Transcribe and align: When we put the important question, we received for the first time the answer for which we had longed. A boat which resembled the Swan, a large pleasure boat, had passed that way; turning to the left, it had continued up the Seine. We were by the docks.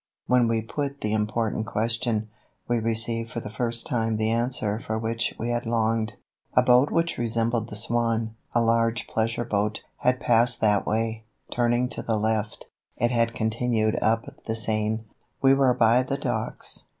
When 0.25 0.47
we 0.47 0.63
put 0.63 1.01
the 1.01 1.13
important 1.13 1.67
question, 1.67 2.29
we 2.67 2.79
received 2.79 3.29
for 3.29 3.39
the 3.39 3.51
first 3.51 3.85
time 3.85 4.17
the 4.17 4.31
answer 4.31 4.79
for 4.79 4.97
which 4.97 5.35
we 5.37 5.49
had 5.49 5.67
longed. 5.67 6.13
A 6.55 6.63
boat 6.63 6.89
which 6.89 7.19
resembled 7.19 7.69
the 7.69 7.75
Swan, 7.75 8.33
a 8.55 8.63
large 8.63 9.05
pleasure 9.05 9.45
boat, 9.45 9.83
had 9.97 10.19
passed 10.19 10.59
that 10.61 10.87
way; 10.87 11.21
turning 11.51 11.87
to 11.89 12.01
the 12.01 12.17
left, 12.17 12.65
it 12.97 13.11
had 13.11 13.35
continued 13.35 13.95
up 14.01 14.25
the 14.45 14.55
Seine. 14.55 15.01
We 15.39 15.53
were 15.53 15.75
by 15.75 16.01
the 16.01 16.17
docks. 16.17 16.83